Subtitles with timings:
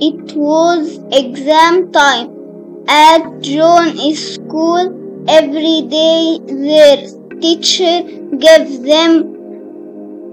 [0.00, 5.24] it was exam time at John's school.
[5.28, 7.08] Every day their
[7.40, 8.02] teacher
[8.36, 9.34] gave them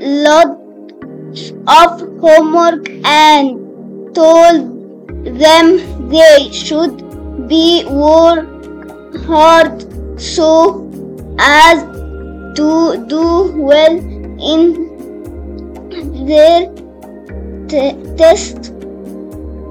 [0.00, 5.06] lots of homework and told
[5.38, 6.96] them they should
[7.48, 8.48] be work
[9.26, 9.86] hard
[10.20, 10.88] so
[11.38, 11.82] as
[12.56, 13.96] to do well
[14.40, 14.90] in
[16.26, 16.72] their
[17.68, 18.79] t- test.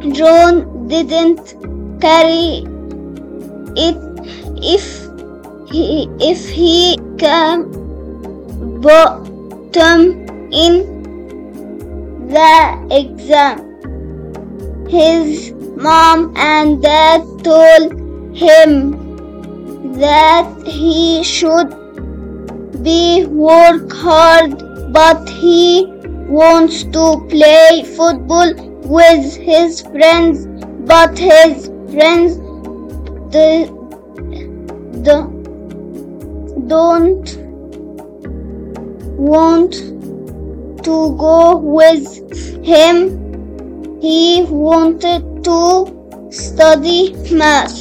[0.00, 1.54] John didn't
[2.00, 2.62] carry
[3.76, 3.96] it
[4.62, 4.84] if
[5.72, 7.64] he if he came
[8.80, 11.02] bottom in
[12.28, 13.58] the exam.
[14.88, 17.92] His mom and dad told
[18.36, 21.74] him that he should
[22.84, 25.86] be work hard but he
[26.28, 30.46] wants to play football with his friends
[30.86, 32.38] but his friends
[33.30, 33.68] the,
[35.04, 35.38] the,
[36.66, 37.36] don't
[39.18, 39.72] want
[40.84, 44.00] to go with him.
[44.00, 47.76] He wanted to study math.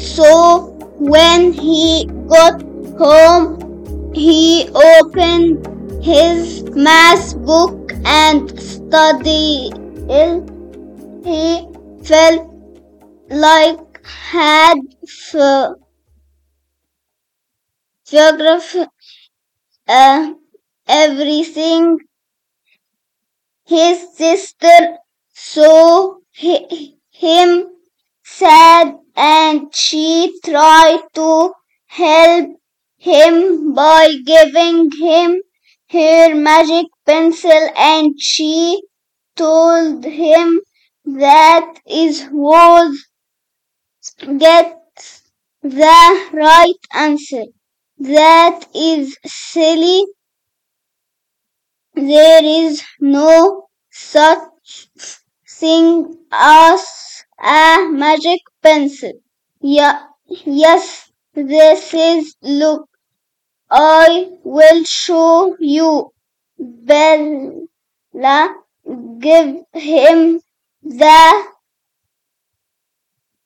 [0.00, 2.62] So when he got
[2.98, 9.70] home he opened his math book and study
[10.08, 10.50] it.
[11.24, 11.66] He
[12.04, 12.48] felt
[13.30, 14.76] like had
[18.04, 18.84] geography
[19.88, 20.32] uh,
[20.88, 21.98] everything.
[23.64, 24.98] His sister
[25.32, 27.70] saw hi- him
[28.22, 31.54] sad and she tried to
[31.86, 32.50] help
[32.98, 35.40] him by giving him
[35.92, 38.82] her magic pencil and she
[39.36, 40.60] told him
[41.04, 43.06] that is was
[44.38, 44.78] get
[45.62, 47.44] the right answer.
[47.98, 50.04] That is silly.
[51.94, 54.88] There is no such
[55.48, 59.12] thing as a magic pencil.
[59.60, 62.89] Yeah, yes, this is look.
[63.70, 66.12] I will show you.
[66.58, 68.54] Bella
[69.18, 70.40] give him
[70.82, 71.44] the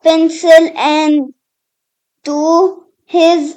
[0.02, 1.34] pencil and
[2.24, 3.56] to his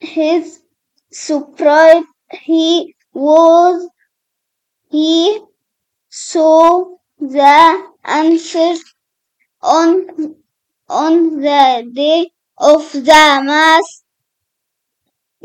[0.00, 0.60] his
[1.10, 3.88] surprise he was
[4.90, 5.40] he
[6.08, 8.74] saw the answer
[9.62, 10.36] on
[10.88, 14.05] on the day of the math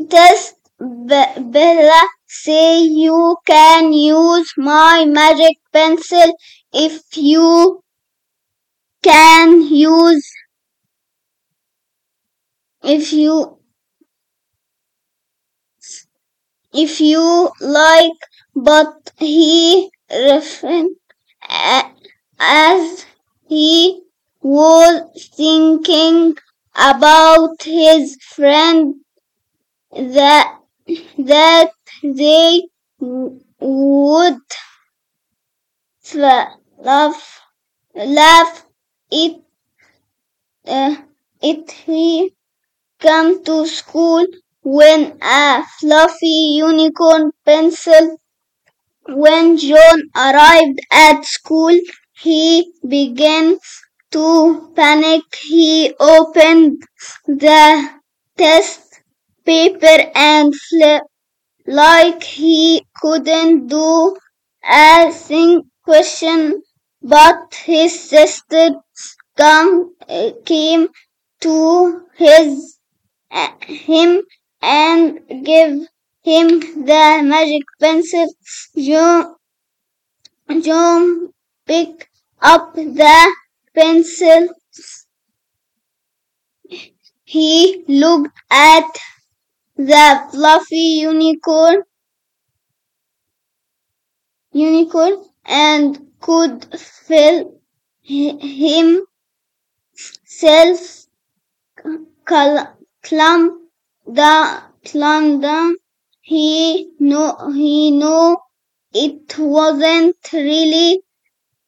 [0.08, 6.34] Be- Bella say you can use my magic pencil
[6.72, 7.82] if you
[9.02, 10.28] can use
[12.82, 13.58] if you
[16.72, 18.20] if you like
[18.54, 19.90] but he
[22.38, 23.06] as
[23.48, 24.02] he
[24.42, 26.36] was thinking
[26.76, 28.96] about his friend
[29.92, 30.58] that
[31.18, 31.70] that
[32.02, 32.62] they
[33.00, 34.38] would
[36.14, 37.40] love
[37.94, 38.64] laugh
[39.10, 39.40] it
[40.66, 40.96] uh,
[41.40, 42.34] it he
[43.00, 44.26] come to school
[44.62, 48.16] when a fluffy unicorn pencil
[49.08, 51.76] when John arrived at school
[52.14, 53.58] he began
[54.10, 55.22] to panic.
[55.42, 56.82] He opened
[57.26, 57.90] the
[58.36, 58.91] test
[59.44, 61.06] paper and flipped
[61.66, 64.16] like he couldn't do
[64.64, 66.62] a thing question
[67.02, 68.70] but his sister
[69.36, 70.88] come, uh, came
[71.40, 72.78] to his
[73.30, 74.22] uh, him
[74.60, 75.80] and give
[76.22, 78.26] him the magic pencil.
[78.78, 79.34] John,
[80.60, 81.32] John
[81.66, 82.08] picked
[82.40, 83.34] up the
[83.74, 84.48] pencil
[87.24, 88.84] he looked at
[89.90, 91.82] the fluffy unicorn
[94.54, 96.66] unicorn and could
[98.08, 99.06] hi- himself
[102.28, 103.68] cl- climb
[104.06, 105.76] the climb down.
[106.20, 108.36] He know he knew
[108.92, 111.02] it wasn't really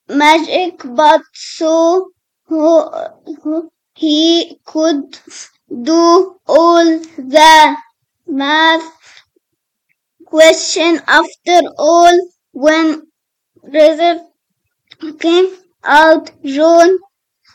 [0.08, 2.10] magic, but so
[3.96, 5.18] he could
[5.82, 6.84] do all
[7.18, 7.76] the
[8.26, 8.84] math
[10.26, 12.14] question after all
[12.52, 13.06] when
[13.62, 14.22] result
[15.20, 15.48] came
[15.84, 16.98] out, John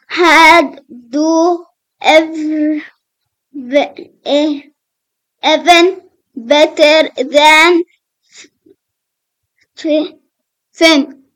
[0.07, 1.66] had do
[2.01, 2.83] every,
[4.25, 4.62] eh,
[5.44, 6.01] even
[6.36, 7.83] better than
[10.72, 11.28] Finn.